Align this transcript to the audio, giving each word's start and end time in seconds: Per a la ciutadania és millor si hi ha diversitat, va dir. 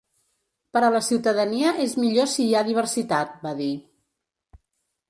Per 0.77 0.81
a 0.87 0.89
la 0.95 1.01
ciutadania 1.09 1.75
és 1.85 1.93
millor 2.05 2.33
si 2.33 2.47
hi 2.49 2.57
ha 2.57 2.65
diversitat, 2.71 3.39
va 3.47 3.57
dir. 3.63 3.73